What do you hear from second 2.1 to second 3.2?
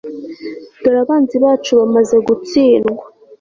gutsindwa